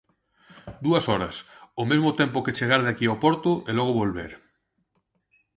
Dúas 0.85 1.05
horas, 1.11 1.35
o 1.81 1.83
mesmo 1.91 2.11
tempo 2.19 2.43
que 2.45 2.55
chegar 2.57 2.81
de 2.83 2.91
aquí 2.93 3.05
ao 3.09 3.21
Porto, 3.23 3.51
e 3.69 3.71
logo 3.77 3.97
volver. 4.01 4.31